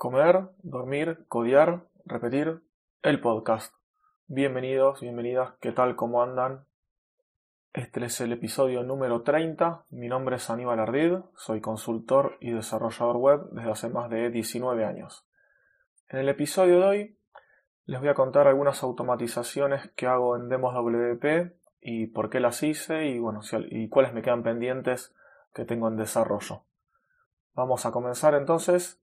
[0.00, 2.62] Comer, dormir, codiar, repetir,
[3.02, 3.74] el podcast.
[4.28, 5.94] Bienvenidos, bienvenidas, ¿qué tal?
[5.94, 6.64] ¿Cómo andan?
[7.74, 9.84] Este es el episodio número 30.
[9.90, 14.86] Mi nombre es Aníbal Ardid, soy consultor y desarrollador web desde hace más de 19
[14.86, 15.26] años.
[16.08, 17.18] En el episodio de hoy
[17.84, 22.62] les voy a contar algunas automatizaciones que hago en Demos WP y por qué las
[22.62, 25.14] hice y, bueno, y cuáles me quedan pendientes
[25.52, 26.62] que tengo en desarrollo.
[27.52, 28.99] Vamos a comenzar entonces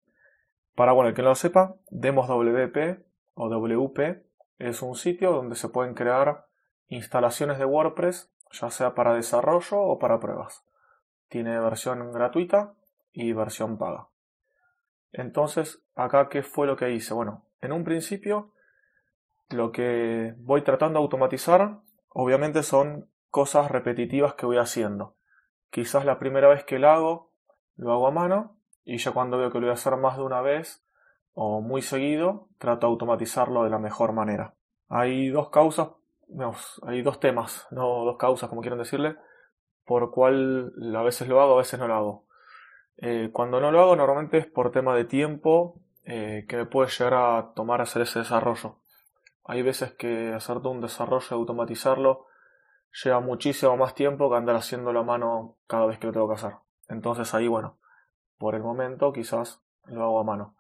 [0.78, 4.24] para bueno, el que no lo sepa, Demos WP o WP
[4.60, 6.46] es un sitio donde se pueden crear
[6.88, 10.64] instalaciones de WordPress, ya sea para desarrollo o para pruebas.
[11.30, 12.76] Tiene versión gratuita
[13.12, 14.10] y versión paga.
[15.14, 17.16] Entonces, acá, ¿qué fue lo que hice?
[17.16, 18.52] Bueno, en un principio,
[19.50, 25.16] lo que voy tratando de automatizar, obviamente son cosas repetitivas que voy haciendo.
[25.72, 27.32] Quizás la primera vez que lo hago,
[27.78, 28.57] lo hago a mano,
[28.88, 30.82] y ya cuando veo que lo voy a hacer más de una vez
[31.34, 34.54] o muy seguido, trato de automatizarlo de la mejor manera.
[34.88, 35.90] Hay dos causas,
[36.84, 39.18] hay dos temas, no dos causas como quieren decirle,
[39.86, 42.26] por cual a veces lo hago, a veces no lo hago.
[42.96, 46.90] Eh, cuando no lo hago normalmente es por tema de tiempo eh, que me puede
[46.90, 48.78] llegar a tomar hacer ese desarrollo.
[49.44, 52.28] Hay veces que hacer todo un desarrollo automatizarlo
[53.04, 56.36] lleva muchísimo más tiempo que andar haciéndolo a mano cada vez que lo tengo que
[56.36, 56.54] hacer.
[56.88, 57.78] Entonces ahí, bueno,
[58.38, 60.56] por el momento quizás lo hago a mano.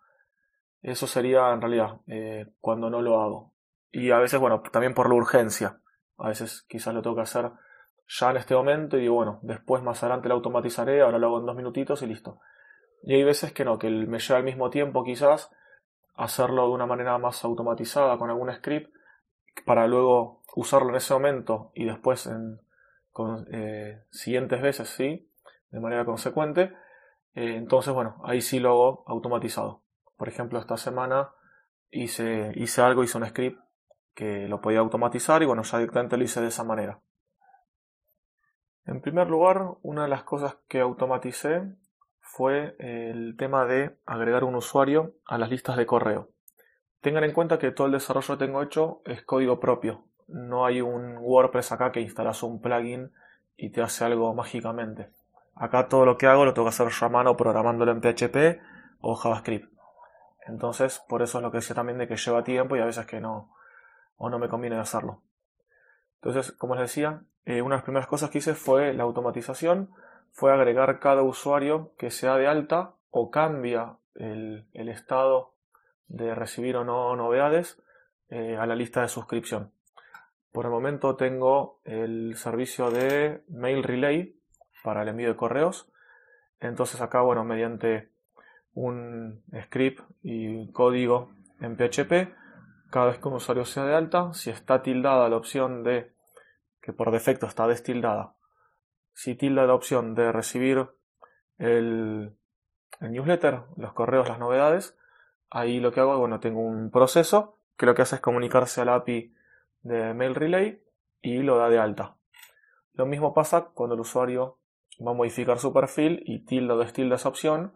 [0.82, 3.54] Eso sería en realidad eh, cuando no lo hago.
[3.92, 5.82] Y a veces, bueno, también por la urgencia.
[6.18, 7.52] A veces quizás lo tengo que hacer
[8.08, 11.40] ya en este momento y digo, bueno, después más adelante lo automatizaré, ahora lo hago
[11.40, 12.40] en dos minutitos y listo.
[13.04, 15.52] Y hay veces que no, que me lleva al mismo tiempo quizás
[16.16, 18.92] hacerlo de una manera más automatizada con algún script
[19.66, 22.60] para luego usarlo en ese momento y después en
[23.12, 25.28] con, eh, siguientes veces, sí,
[25.72, 26.74] de manera consecuente
[27.38, 29.84] eh, entonces, bueno, ahí sí lo hago automatizado.
[30.18, 31.30] Por ejemplo, esta semana
[31.92, 33.62] hice, hice algo, hice un script
[34.16, 37.00] que lo podía automatizar y bueno, ya directamente lo hice de esa manera.
[38.86, 41.62] En primer lugar, una de las cosas que automaticé
[42.22, 46.32] fue el tema de agregar un usuario a las listas de correo.
[47.02, 50.06] Tengan en cuenta que todo el desarrollo que tengo hecho es código propio.
[50.28, 53.12] No hay un WordPress acá que instalas un plugin
[53.56, 55.12] y te hace algo mágicamente.
[55.60, 58.62] Acá todo lo que hago lo tengo que hacer a mano programándolo en PHP
[59.02, 59.72] o JavaScript.
[60.48, 63.06] Entonces, por eso es lo que decía también de que lleva tiempo y a veces
[63.06, 63.54] que no,
[64.18, 65.22] o no me conviene hacerlo.
[66.22, 69.92] Entonces, como les decía, eh, una de las primeras cosas que hice fue la automatización,
[70.32, 75.54] fue agregar cada usuario que sea de alta o cambia el, estado
[76.08, 77.82] de recibir o no novedades
[78.30, 79.72] eh, a la lista de suscripción.
[80.52, 84.37] Por el momento tengo el servicio de Mail Relay,
[84.84, 85.90] para el envío de correos.
[86.60, 88.10] Entonces acá, bueno, mediante
[88.74, 92.34] un script y código en PHP,
[92.90, 96.12] cada vez que un usuario sea de alta, si está tildada la opción de,
[96.82, 98.34] que por defecto está destildada,
[99.14, 100.88] si tilda la opción de recibir
[101.58, 102.36] el,
[103.02, 104.98] el newsletter, los correos, las novedades,
[105.50, 108.90] ahí lo que hago, bueno, tengo un proceso que lo que hace es comunicarse al
[108.90, 109.34] API
[109.82, 110.84] de Mail Relay
[111.22, 112.16] y lo da de alta.
[112.94, 114.58] Lo mismo pasa cuando el usuario
[115.06, 117.74] va a modificar su perfil y tilde o destilde esa opción.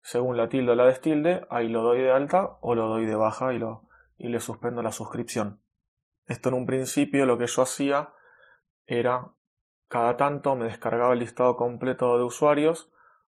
[0.00, 3.14] Según la tilde o la destilde, ahí lo doy de alta o lo doy de
[3.14, 5.60] baja y, lo, y le suspendo la suscripción.
[6.26, 8.12] Esto en un principio lo que yo hacía
[8.86, 9.32] era
[9.88, 12.90] cada tanto me descargaba el listado completo de usuarios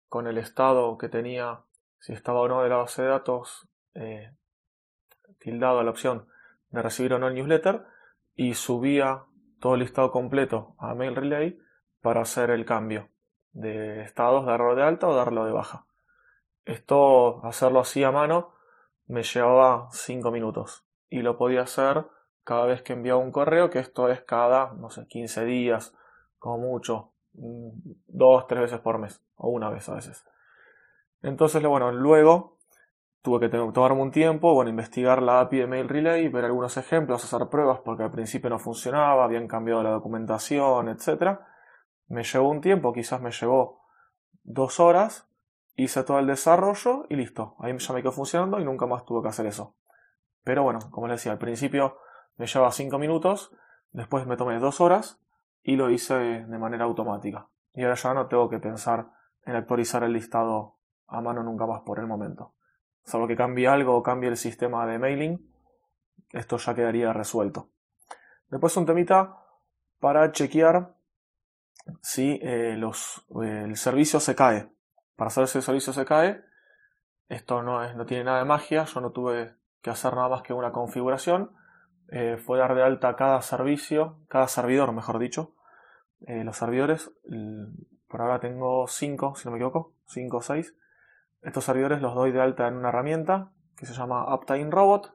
[0.07, 1.61] con el estado que tenía,
[1.99, 4.35] si estaba o no de la base de datos, eh,
[5.39, 6.27] tildado a la opción
[6.69, 7.85] de recibir o no el newsletter
[8.35, 9.23] y subía
[9.59, 11.59] todo el listado completo a Mail Relay
[12.01, 13.09] para hacer el cambio
[13.51, 15.85] de estados, darlo de alta o darlo de baja.
[16.65, 18.53] Esto, hacerlo así a mano,
[19.07, 22.05] me llevaba 5 minutos y lo podía hacer
[22.43, 25.95] cada vez que enviaba un correo, que esto es cada, no sé, 15 días,
[26.37, 27.69] como mucho, mm,
[28.07, 30.25] dos, tres veces por mes, o una vez a veces.
[31.21, 32.57] Entonces, bueno, luego
[33.21, 37.23] tuve que tomarme un tiempo, bueno, investigar la API de Mail Relay, ver algunos ejemplos,
[37.23, 41.48] hacer pruebas, porque al principio no funcionaba, habían cambiado la documentación, etcétera
[42.09, 43.83] me llevó un tiempo, quizás me llevó
[44.43, 45.27] dos horas,
[45.75, 47.55] hice todo el desarrollo y listo.
[47.59, 49.75] Ahí ya me quedó funcionando y nunca más tuve que hacer eso.
[50.43, 51.97] Pero bueno, como les decía, al principio
[52.37, 53.55] me llevaba cinco minutos,
[53.91, 55.21] después me tomé dos horas
[55.63, 57.47] y lo hice de manera automática.
[57.73, 59.11] Y ahora ya no tengo que pensar
[59.45, 60.77] en actualizar el listado
[61.07, 62.53] a mano nunca más por el momento.
[63.03, 65.51] Salvo que cambie algo o cambie el sistema de mailing,
[66.31, 67.69] esto ya quedaría resuelto.
[68.49, 69.37] Después un temita
[69.99, 70.95] para chequear
[72.01, 74.69] si eh, los, el servicio se cae.
[75.15, 76.43] Para saber si el servicio se cae,
[77.27, 80.41] Esto no, es, no tiene nada de magia, yo no tuve que hacer nada más
[80.41, 81.51] que una configuración.
[82.11, 85.55] Eh, fue dar de alta cada servicio, cada servidor, mejor dicho.
[86.21, 87.11] Eh, los servidores,
[88.07, 90.75] por ahora tengo 5, si no me equivoco, 5 o 6.
[91.41, 95.13] Estos servidores los doy de alta en una herramienta que se llama Uptime Robot.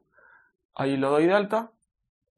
[0.74, 1.72] Ahí lo doy de alta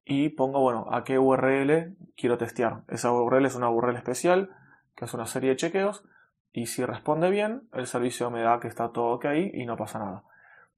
[0.08, 2.84] y pongo, bueno, a qué URL quiero testear.
[2.86, 4.56] Esa URL es una URL especial
[4.94, 6.04] que hace una serie de chequeos
[6.52, 9.98] y si responde bien, el servicio me da que está todo ok y no pasa
[9.98, 10.22] nada.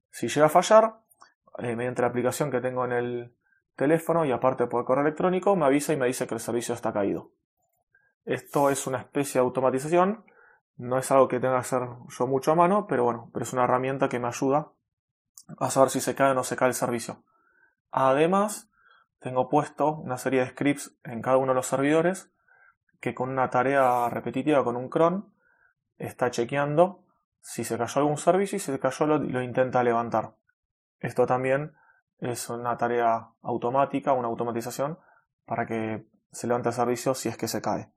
[0.09, 0.95] Si llega a fallar,
[1.59, 3.35] eh, mediante la aplicación que tengo en el
[3.75, 6.91] teléfono y aparte por correo electrónico, me avisa y me dice que el servicio está
[6.91, 7.29] caído.
[8.25, 10.25] Esto es una especie de automatización,
[10.75, 13.53] no es algo que tenga que hacer yo mucho a mano, pero bueno, pero es
[13.53, 14.71] una herramienta que me ayuda
[15.59, 17.23] a saber si se cae o no se cae el servicio.
[17.91, 18.68] Además,
[19.19, 22.31] tengo puesto una serie de scripts en cada uno de los servidores
[22.99, 25.33] que con una tarea repetitiva, con un cron,
[25.97, 27.05] está chequeando
[27.41, 30.35] si se cayó algún servicio y si se cayó lo, intenta levantar.
[30.99, 31.73] Esto también
[32.19, 34.99] es una tarea automática, una automatización
[35.45, 37.91] para que se levante el servicio si es que se cae.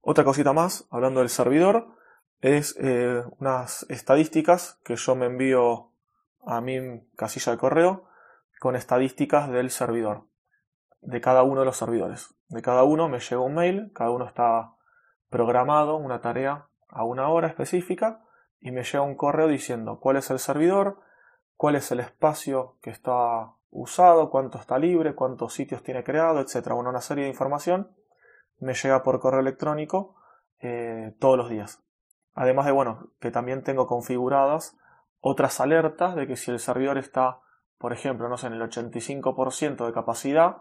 [0.00, 1.96] Otra cosita más, hablando del servidor,
[2.40, 5.92] es eh, unas estadísticas que yo me envío
[6.44, 8.08] a mi casilla de correo
[8.62, 10.28] con estadísticas del servidor,
[11.00, 12.32] de cada uno de los servidores.
[12.46, 14.76] De cada uno me llega un mail, cada uno está
[15.30, 18.22] programado, una tarea a una hora específica,
[18.60, 21.00] y me llega un correo diciendo cuál es el servidor,
[21.56, 26.68] cuál es el espacio que está usado, cuánto está libre, cuántos sitios tiene creado, etc.
[26.72, 27.90] Bueno, una serie de información
[28.60, 30.14] me llega por correo electrónico
[30.60, 31.82] eh, todos los días.
[32.32, 34.78] Además de, bueno, que también tengo configuradas
[35.18, 37.40] otras alertas de que si el servidor está
[37.82, 40.58] por ejemplo, no sé, en el 85% de capacidad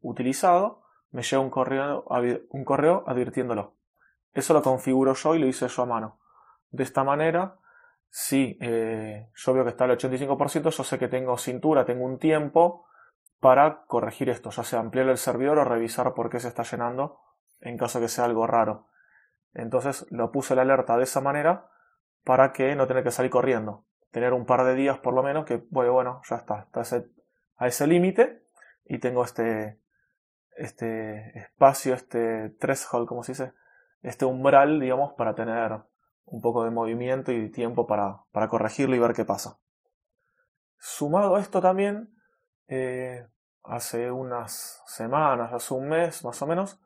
[0.00, 2.04] utilizado, me llega un correo,
[2.48, 3.74] un correo advirtiéndolo.
[4.32, 6.20] Eso lo configuro yo y lo hice yo a mano.
[6.70, 7.56] De esta manera,
[8.08, 12.20] si eh, yo veo que está al 85%, yo sé que tengo cintura, tengo un
[12.20, 12.86] tiempo
[13.40, 17.18] para corregir esto, ya sea ampliar el servidor o revisar por qué se está llenando
[17.60, 18.86] en caso que sea algo raro.
[19.54, 21.68] Entonces lo puse la alerta de esa manera
[22.22, 25.44] para que no tenga que salir corriendo tener un par de días por lo menos
[25.44, 26.82] que, bueno, bueno ya está, está
[27.56, 28.44] a ese límite
[28.84, 29.80] y tengo este,
[30.56, 33.52] este espacio, este threshold, como se dice,
[34.02, 35.80] este umbral, digamos, para tener
[36.24, 39.58] un poco de movimiento y tiempo para, para corregirlo y ver qué pasa.
[40.78, 42.14] Sumado a esto también,
[42.68, 43.26] eh,
[43.62, 46.80] hace unas semanas, hace un mes más o menos,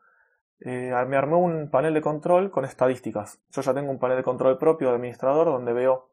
[0.59, 3.41] eh, me armé un panel de control con estadísticas.
[3.51, 6.11] Yo ya tengo un panel de control propio de administrador donde veo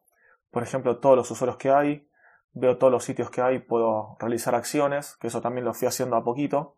[0.53, 2.09] por ejemplo, todos los usuarios que hay,
[2.53, 6.15] veo todos los sitios que hay, puedo realizar acciones, que eso también lo fui haciendo
[6.15, 6.77] a poquito.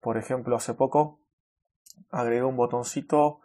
[0.00, 1.20] Por ejemplo, hace poco
[2.10, 3.40] agregué un botoncito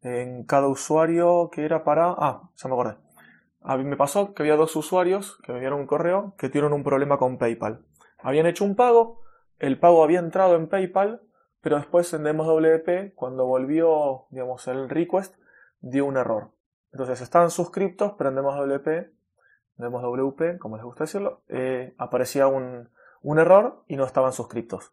[0.00, 2.14] en cada usuario que era para...
[2.16, 2.96] Ah, ya me acordé.
[3.60, 6.72] A mí me pasó que había dos usuarios que me dieron un correo que tienen
[6.72, 7.84] un problema con PayPal.
[8.20, 9.20] Habían hecho un pago,
[9.58, 11.20] el pago había entrado en PayPal,
[11.60, 15.36] pero después en DemosWP, cuando volvió, digamos, el request,
[15.80, 16.52] dio un error.
[16.92, 18.88] Entonces estaban suscriptos, pero en DemosWP,
[19.76, 22.90] WP, como les gusta decirlo, eh, aparecía un,
[23.22, 24.92] un error y no estaban suscriptos.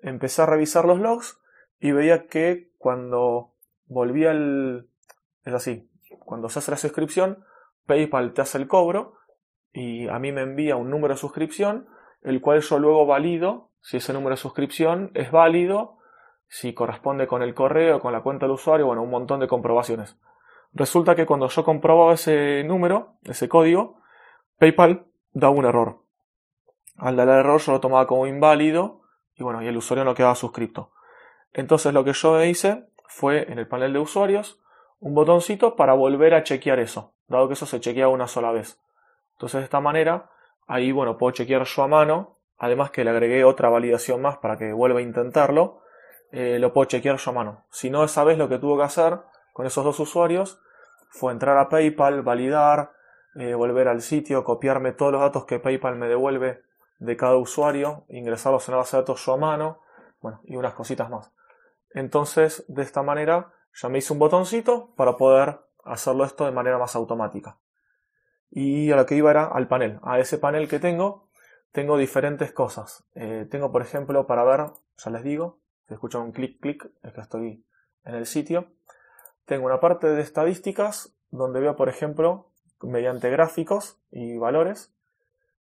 [0.00, 1.40] Empecé a revisar los logs
[1.78, 3.54] y veía que cuando
[3.86, 4.88] volvía el...
[5.44, 5.90] Es así,
[6.20, 7.44] cuando se hace la suscripción,
[7.86, 9.14] PayPal te hace el cobro
[9.72, 11.88] y a mí me envía un número de suscripción,
[12.22, 15.98] el cual yo luego valido si ese número de suscripción es válido,
[16.48, 20.18] si corresponde con el correo, con la cuenta del usuario, bueno, un montón de comprobaciones.
[20.76, 23.96] Resulta que cuando yo comprobaba ese número, ese código,
[24.58, 26.02] PayPal da un error.
[26.98, 29.00] Al dar el error yo lo tomaba como inválido
[29.36, 30.92] y bueno, y el usuario no quedaba suscrito.
[31.54, 34.60] Entonces lo que yo hice fue en el panel de usuarios
[35.00, 38.78] un botoncito para volver a chequear eso, dado que eso se chequea una sola vez.
[39.32, 40.28] Entonces de esta manera,
[40.66, 44.58] ahí bueno, puedo chequear yo a mano, además que le agregué otra validación más para
[44.58, 45.80] que vuelva a intentarlo,
[46.32, 47.64] eh, lo puedo chequear yo a mano.
[47.70, 49.20] Si no, esa vez lo que tuvo que hacer
[49.54, 50.60] con esos dos usuarios
[51.10, 52.92] fue entrar a PayPal, validar,
[53.34, 56.62] eh, volver al sitio, copiarme todos los datos que PayPal me devuelve
[56.98, 59.82] de cada usuario, ingresarlos en la base de datos yo a mano,
[60.20, 61.32] bueno, y unas cositas más.
[61.90, 66.78] Entonces, de esta manera, ya me hice un botoncito para poder hacerlo esto de manera
[66.78, 67.58] más automática.
[68.50, 69.98] Y a lo que iba era al panel.
[70.02, 71.28] A ese panel que tengo,
[71.72, 73.04] tengo diferentes cosas.
[73.14, 77.12] Eh, tengo, por ejemplo, para ver, ya les digo, si escuchan un clic, clic, es
[77.12, 77.66] que estoy
[78.04, 78.68] en el sitio
[79.46, 84.92] tengo una parte de estadísticas donde veo, por ejemplo, mediante gráficos y valores,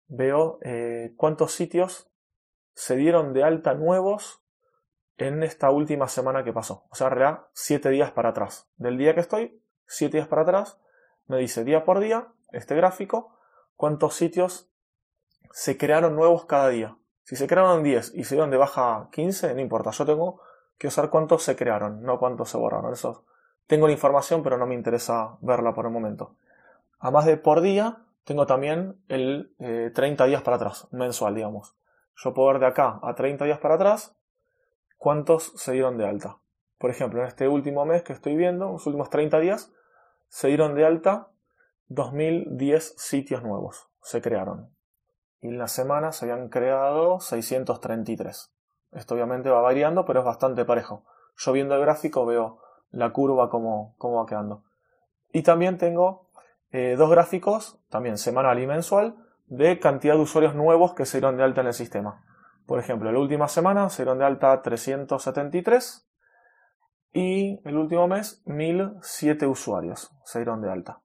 [0.07, 2.09] veo eh, cuántos sitios
[2.73, 4.41] se dieron de alta nuevos
[5.17, 6.85] en esta última semana que pasó.
[6.89, 8.67] O sea, en realidad, siete días para atrás.
[8.77, 10.79] Del día que estoy, siete días para atrás,
[11.27, 13.37] me dice día por día este gráfico,
[13.75, 14.69] cuántos sitios
[15.51, 16.97] se crearon nuevos cada día.
[17.23, 20.41] Si se crearon 10 y se dieron de baja 15, no importa, yo tengo
[20.77, 22.93] que usar cuántos se crearon, no cuántos se borraron.
[22.93, 23.25] Eso
[23.67, 26.35] tengo la información, pero no me interesa verla por el momento.
[26.99, 29.53] A más de por día, tengo también el
[29.93, 31.75] 30 eh, días para atrás, mensual, digamos.
[32.15, 34.15] Yo puedo ver de acá a 30 días para atrás
[34.97, 36.39] cuántos se dieron de alta.
[36.77, 39.71] Por ejemplo, en este último mes que estoy viendo, los últimos 30 días,
[40.27, 41.29] se dieron de alta
[41.87, 44.75] 2010 sitios nuevos, se crearon.
[45.41, 48.51] Y en la semana se habían creado 633.
[48.91, 51.03] Esto obviamente va variando, pero es bastante parejo.
[51.37, 52.59] Yo viendo el gráfico veo
[52.95, 54.63] la curva como, va quedando.
[55.31, 56.29] Y también tengo
[56.71, 59.15] eh, dos gráficos, también semanal y mensual,
[59.47, 62.23] de cantidad de usuarios nuevos que se dieron de alta en el sistema.
[62.65, 66.09] Por ejemplo, la última semana se dieron de alta 373
[67.11, 71.01] y el último mes 1007 usuarios se dieron de alta.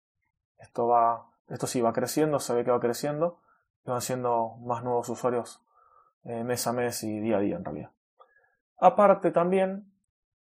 [0.58, 3.40] Esto va, esto sí va creciendo, se ve que va creciendo
[3.84, 5.62] y van siendo más nuevos usuarios
[6.24, 7.90] eh, mes a mes y día a día en realidad.
[8.78, 9.89] Aparte también,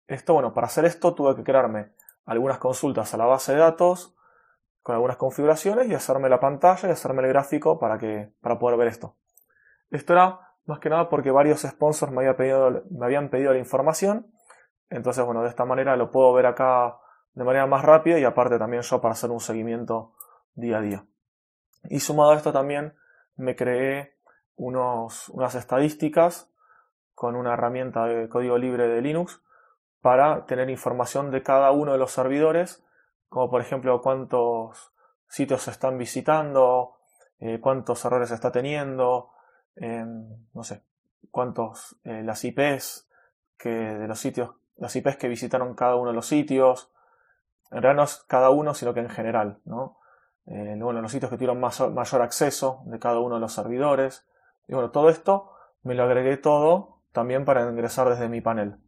[0.07, 1.93] esto bueno, para hacer esto tuve que crearme
[2.25, 4.15] algunas consultas a la base de datos
[4.81, 8.77] con algunas configuraciones y hacerme la pantalla y hacerme el gráfico para, que, para poder
[8.77, 9.15] ver esto.
[9.89, 14.31] Esto era más que nada porque varios sponsors me, pedido, me habían pedido la información.
[14.89, 16.99] Entonces, bueno, de esta manera lo puedo ver acá
[17.33, 20.13] de manera más rápida y aparte también yo para hacer un seguimiento
[20.53, 21.05] día a día.
[21.89, 22.95] Y sumado a esto también
[23.35, 24.15] me creé
[24.55, 26.51] unos, unas estadísticas
[27.13, 29.41] con una herramienta de código libre de Linux
[30.05, 32.85] para tener información de cada uno de los servidores
[33.27, 34.93] como por ejemplo cuántos
[35.27, 36.97] sitios se están visitando,
[37.39, 39.31] eh, cuántos errores está teniendo,
[39.75, 40.83] em, no sé,
[41.31, 43.09] cuántos eh, las IPs
[43.57, 46.91] que de los sitios, las IPs que visitaron cada uno de los sitios,
[47.71, 49.97] en realidad no es cada uno, sino que en general, ¿no?
[50.45, 54.27] Eh, bueno, los sitios que tuvieron mayor acceso de cada uno de los servidores.
[54.67, 55.49] Y bueno, todo esto
[55.81, 58.84] me lo agregué todo también para ingresar desde mi panel.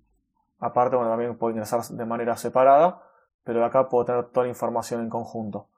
[0.60, 3.08] Aparte, bueno, también puedo ingresar de manera separada
[3.48, 5.70] pero acá puedo tener toda la información en conjunto.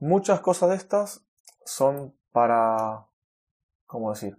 [0.00, 1.24] Muchas cosas de estas
[1.64, 3.06] son para,
[3.86, 4.36] ¿cómo decir?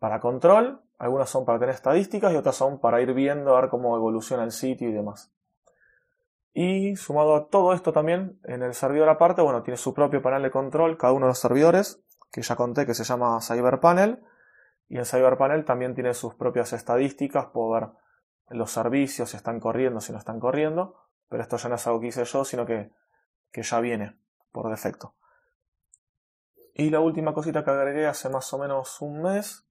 [0.00, 3.70] Para control, algunas son para tener estadísticas y otras son para ir viendo, a ver
[3.70, 5.32] cómo evoluciona el sitio y demás.
[6.52, 10.42] Y sumado a todo esto también, en el servidor aparte, bueno, tiene su propio panel
[10.42, 14.24] de control, cada uno de los servidores, que ya conté que se llama CyberPanel,
[14.88, 17.90] y el CyberPanel también tiene sus propias estadísticas, puedo ver
[18.48, 20.96] los servicios, si están corriendo, si no están corriendo,
[21.28, 22.90] pero esto ya no es algo que hice yo, sino que,
[23.50, 24.16] que ya viene
[24.52, 25.14] por defecto.
[26.74, 29.66] Y la última cosita que agregué hace más o menos un mes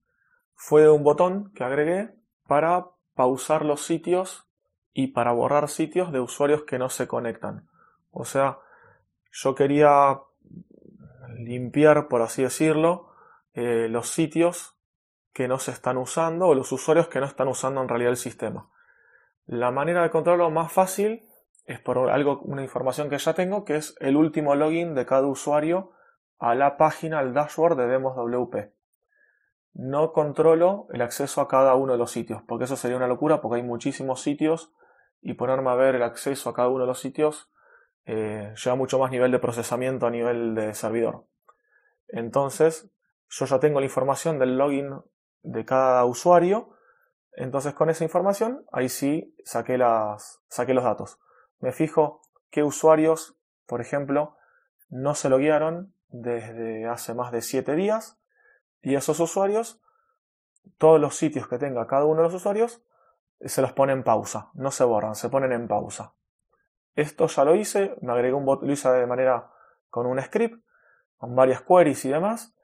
[0.54, 2.14] fue un botón que agregué
[2.46, 4.48] para pausar los sitios
[4.92, 7.68] y para borrar sitios de usuarios que no se conectan.
[8.10, 8.58] O sea,
[9.30, 10.20] yo quería
[11.38, 13.12] limpiar, por así decirlo,
[13.52, 14.75] eh, los sitios
[15.36, 18.16] que no se están usando o los usuarios que no están usando en realidad el
[18.16, 18.70] sistema.
[19.44, 21.28] La manera de controlarlo más fácil
[21.66, 25.26] es por algo, una información que ya tengo, que es el último login de cada
[25.26, 25.92] usuario
[26.38, 28.72] a la página, al dashboard de Demos WP.
[29.74, 33.42] No controlo el acceso a cada uno de los sitios, porque eso sería una locura,
[33.42, 34.72] porque hay muchísimos sitios
[35.20, 37.50] y ponerme a ver el acceso a cada uno de los sitios
[38.06, 41.26] eh, lleva mucho más nivel de procesamiento a nivel de servidor.
[42.08, 42.90] Entonces,
[43.28, 45.02] yo ya tengo la información del login
[45.46, 46.70] de cada usuario,
[47.32, 51.18] entonces con esa información, ahí sí saqué, las, saqué los datos
[51.60, 53.36] me fijo qué usuarios,
[53.66, 54.36] por ejemplo,
[54.88, 58.18] no se loguearon desde hace más de 7 días
[58.82, 59.80] y esos usuarios,
[60.78, 62.82] todos los sitios que tenga cada uno de los usuarios,
[63.40, 66.14] se los pone en pausa, no se borran, se ponen en pausa.
[66.94, 69.50] Esto ya lo hice, me agregué un bot, lo hice de manera
[69.90, 70.64] con un script,
[71.18, 72.55] con varias queries y demás.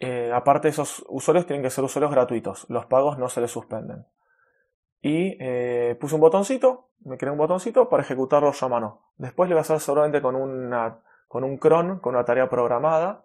[0.00, 4.06] Eh, aparte, esos usuarios tienen que ser usuarios gratuitos, los pagos no se les suspenden
[5.00, 9.00] y eh, puse un botoncito, me creé un botoncito para ejecutarlo yo a mano.
[9.16, 13.24] Después le voy a hacer solamente con, una, con un cron, con una tarea programada,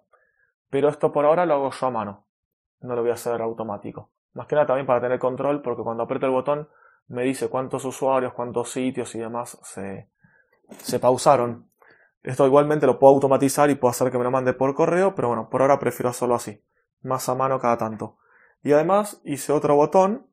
[0.69, 2.25] pero esto por ahora lo hago yo a mano,
[2.81, 4.09] no lo voy a hacer automático.
[4.33, 6.69] Más que nada también para tener control, porque cuando aprieto el botón
[7.07, 10.09] me dice cuántos usuarios, cuántos sitios y demás se,
[10.77, 11.69] se pausaron.
[12.23, 15.27] Esto igualmente lo puedo automatizar y puedo hacer que me lo mande por correo, pero
[15.27, 16.63] bueno, por ahora prefiero hacerlo así,
[17.01, 18.17] más a mano cada tanto.
[18.63, 20.27] Y además hice otro botón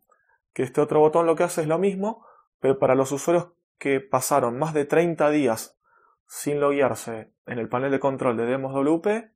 [0.53, 2.25] que este otro botón lo que hace es lo mismo,
[2.61, 5.79] pero para los usuarios que pasaron más de 30 días
[6.27, 9.33] sin loguearse en el panel de control de Demos WP,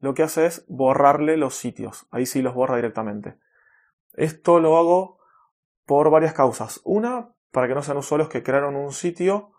[0.00, 2.06] lo que hace es borrarle los sitios.
[2.10, 3.36] Ahí sí los borra directamente.
[4.14, 5.18] Esto lo hago
[5.86, 6.80] por varias causas.
[6.84, 9.52] Una, para que no sean usuarios que crearon un sitio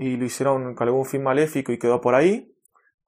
[0.00, 2.54] y lo hicieron con algún fin maléfico y quedó por ahí.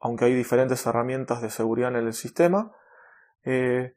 [0.03, 2.73] aunque hay diferentes herramientas de seguridad en el sistema.
[3.45, 3.95] Eh,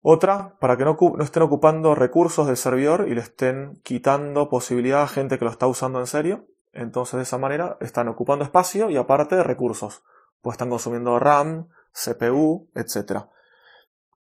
[0.00, 5.02] otra, para que no, no, estén ocupando recursos del servidor y le estén quitando posibilidad
[5.02, 6.46] a gente que lo está usando en serio.
[6.72, 10.02] Entonces de esa manera están ocupando espacio y aparte recursos.
[10.40, 13.26] Pues están consumiendo RAM, CPU, etc.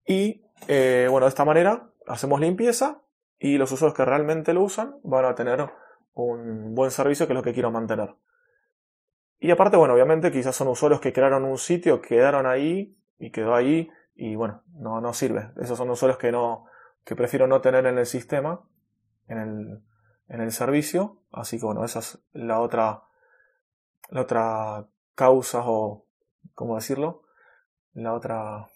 [0.04, 3.02] Y eh, bueno, de esta manera hacemos limpieza
[3.38, 5.70] y los usuarios que realmente lo usan van a tener
[6.14, 8.14] un buen servicio que es lo que quiero mantener.
[9.38, 13.54] Y aparte, bueno, obviamente quizás son usuarios que crearon un sitio, quedaron ahí y quedó
[13.54, 15.50] ahí y bueno, no, no sirve.
[15.60, 16.66] Esos son usuarios que no,
[17.04, 18.62] que prefiero no tener en el sistema,
[19.26, 19.82] en el,
[20.28, 21.22] en el servicio.
[21.32, 23.02] Así que bueno, esa es la otra,
[24.10, 26.06] la otra causa o,
[26.54, 27.22] ¿cómo decirlo?
[27.94, 28.68] La otra,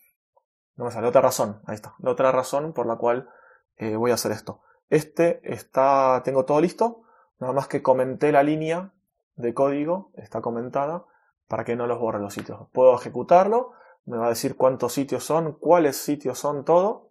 [0.76, 3.28] no me sale, otra razón, ahí está, la otra razón por la cual
[3.76, 4.62] eh, voy a hacer esto.
[4.90, 7.02] Este está, tengo todo listo,
[7.38, 8.92] nada más que comenté la línea
[9.36, 11.04] de código, está comentada,
[11.48, 12.68] para que no los borre los sitios.
[12.72, 13.72] Puedo ejecutarlo,
[14.04, 17.10] me va a decir cuántos sitios son, cuáles sitios son, todo,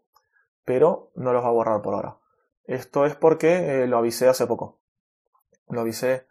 [0.64, 2.18] pero no los va a borrar por ahora.
[2.66, 4.80] Esto es porque eh, lo avisé hace poco.
[5.70, 6.28] Lo avisé,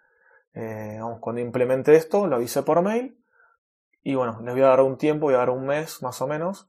[0.54, 3.18] eh, cuando implementé esto, lo avisé por mail.
[4.02, 6.26] Y bueno, les voy a dar un tiempo, voy a dar un mes más o
[6.26, 6.68] menos,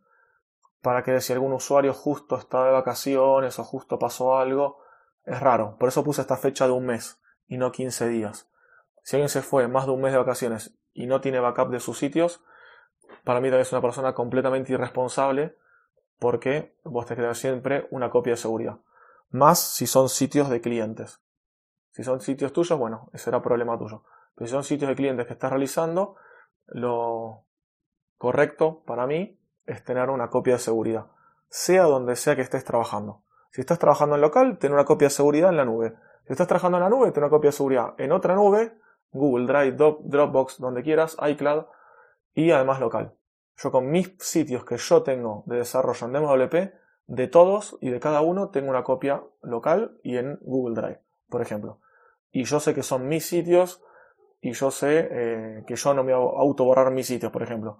[0.82, 4.80] para que si algún usuario justo está de vacaciones o justo pasó algo,
[5.26, 5.78] es raro.
[5.78, 8.50] Por eso puse esta fecha de un mes y no 15 días.
[9.04, 11.80] Si alguien se fue más de un mes de vacaciones y no tiene backup de
[11.80, 12.44] sus sitios,
[13.24, 15.58] para mí también es una persona completamente irresponsable
[16.20, 18.80] porque vos te creas siempre una copia de seguridad.
[19.30, 21.22] Más si son sitios de clientes.
[21.92, 24.04] Si son sitios tuyos, bueno, ese será problema tuyo.
[24.36, 26.16] Pero si son sitios de clientes que estás realizando,
[26.68, 27.46] lo
[28.18, 31.08] correcto para mí es tener una copia de seguridad,
[31.50, 33.24] sea donde sea que estés trabajando.
[33.56, 35.94] Si estás trabajando en local, ten una copia de seguridad en la nube.
[36.26, 38.74] Si estás trabajando en la nube, ten una copia de seguridad en otra nube,
[39.14, 41.64] Google Drive, Dropbox, donde quieras, iCloud
[42.34, 43.14] y además local.
[43.56, 46.74] Yo con mis sitios que yo tengo de desarrollo en DMWP,
[47.08, 51.42] de todos y de cada uno tengo una copia local y en Google Drive, por
[51.42, 51.80] ejemplo.
[52.34, 53.82] Y yo sé que son mis sitios
[54.42, 57.80] y yo sé eh, que yo no me auto borrar mis sitios, por ejemplo.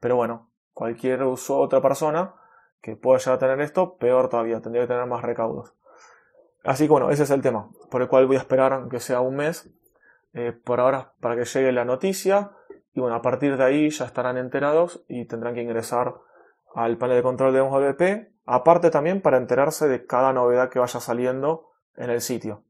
[0.00, 2.34] Pero bueno, cualquier otra persona
[2.80, 5.74] que pueda llegar a tener esto, peor todavía, tendría que tener más recaudos.
[6.64, 9.20] Así que bueno, ese es el tema, por el cual voy a esperar que sea
[9.20, 9.70] un mes,
[10.34, 12.52] eh, por ahora, para que llegue la noticia,
[12.92, 16.14] y bueno, a partir de ahí ya estarán enterados y tendrán que ingresar
[16.74, 21.00] al panel de control de MVP, aparte también para enterarse de cada novedad que vaya
[21.00, 22.64] saliendo en el sitio.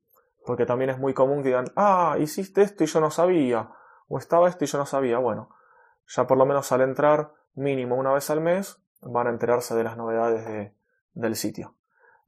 [0.45, 3.71] Porque también es muy común que digan, ah, hiciste esto y yo no sabía,
[4.09, 5.19] o estaba esto y yo no sabía.
[5.19, 5.51] Bueno,
[6.07, 9.85] ya por lo menos al entrar mínimo una vez al mes, van a enterarse de
[9.85, 10.73] las novedades
[11.15, 11.75] del sitio.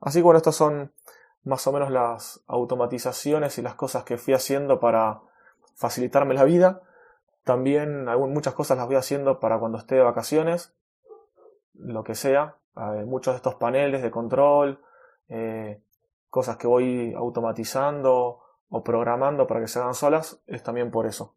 [0.00, 0.92] Así que bueno, estas son
[1.44, 5.20] más o menos las automatizaciones y las cosas que fui haciendo para
[5.74, 6.83] facilitarme la vida.
[7.44, 10.74] También muchas cosas las voy haciendo para cuando esté de vacaciones,
[11.74, 12.57] lo que sea.
[13.07, 14.81] muchos de estos paneles de control,
[15.28, 15.83] eh,
[16.31, 21.35] cosas que voy automatizando o programando para que se hagan solas, es también por eso.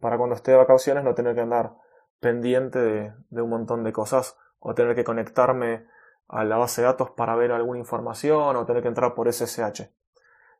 [0.00, 1.74] Para cuando esté de vacaciones no tener que andar
[2.18, 5.86] pendiente de, un montón de cosas o tener que conectarme
[6.28, 9.90] a la base de datos para ver alguna información o tener que entrar por SSH.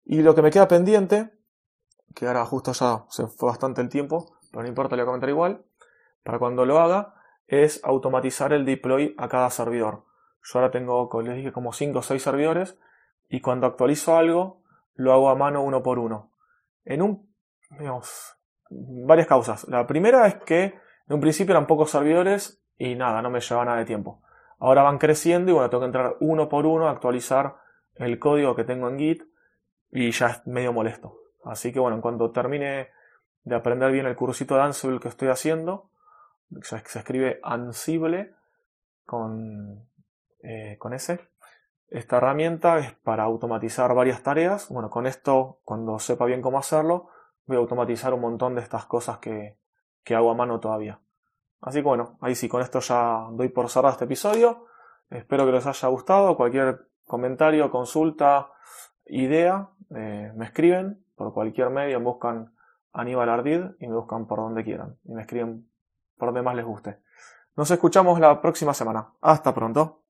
[0.05, 1.31] Y lo que me queda pendiente,
[2.15, 5.11] que ahora justo ya se fue bastante el tiempo, pero no importa, le voy a
[5.13, 5.65] comentar igual,
[6.25, 7.15] para cuando lo haga,
[7.47, 10.05] es automatizar el deploy a cada servidor.
[10.43, 12.79] Yo ahora tengo, como les dije, como 5 o 6 servidores
[13.29, 14.63] y cuando actualizo algo,
[14.95, 16.33] lo hago a mano uno por uno.
[16.85, 17.33] En un,
[17.71, 18.37] digamos,
[18.69, 19.67] varias causas.
[19.69, 23.65] La primera es que en un principio eran pocos servidores y nada, no me llevaba
[23.65, 24.23] nada de tiempo.
[24.59, 27.57] Ahora van creciendo y bueno, tengo que entrar uno por uno a actualizar
[27.97, 29.23] el código que tengo en Git
[29.91, 31.19] y ya es medio molesto.
[31.45, 32.89] Así que bueno, en cuanto termine
[33.45, 35.91] de aprender bien el cursito de Ansible que estoy haciendo,
[36.63, 38.35] se, escribe Ansible
[39.05, 39.89] con,
[40.43, 41.21] eh, con ese.
[41.89, 44.69] Esta herramienta es para automatizar varias tareas.
[44.71, 47.11] Bueno, con esto, cuando sepa bien cómo hacerlo,
[47.47, 49.59] voy a automatizar un montón de estas cosas que,
[50.05, 51.01] que hago a mano todavía.
[51.63, 54.67] Así que bueno, ahí sí, con esto ya doy por cerrado este episodio.
[55.11, 56.37] Espero que les haya gustado.
[56.37, 58.51] Cualquier comentario, consulta,
[59.07, 62.53] idea, eh, me escriben por cualquier medio, buscan
[62.93, 64.99] Aníbal Ardid y me buscan por donde quieran.
[65.05, 65.69] Y me escriben
[66.19, 66.99] por donde más les guste.
[67.57, 69.13] Nos escuchamos la próxima semana.
[69.21, 70.02] Hasta pronto.